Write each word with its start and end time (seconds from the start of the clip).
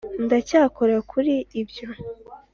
ndacyakora 0.25 0.95
kuri 1.11 1.33
ibyo. 1.61 1.87